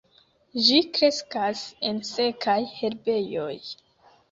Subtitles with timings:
[0.67, 3.55] Ĝi kreskas en sekaj herbejoj.